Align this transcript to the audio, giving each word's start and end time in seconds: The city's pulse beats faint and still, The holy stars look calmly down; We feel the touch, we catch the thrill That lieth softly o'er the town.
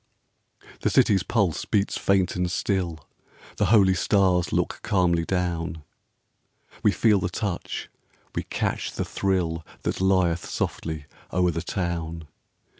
The 0.79 0.89
city's 0.89 1.21
pulse 1.21 1.63
beats 1.63 1.95
faint 1.95 2.35
and 2.35 2.49
still, 2.49 3.07
The 3.57 3.67
holy 3.67 3.93
stars 3.93 4.51
look 4.51 4.79
calmly 4.81 5.25
down; 5.25 5.83
We 6.81 6.91
feel 6.91 7.19
the 7.19 7.29
touch, 7.29 7.87
we 8.33 8.41
catch 8.41 8.93
the 8.93 9.05
thrill 9.05 9.63
That 9.83 10.01
lieth 10.01 10.47
softly 10.49 11.05
o'er 11.31 11.51
the 11.51 11.61
town. 11.61 12.27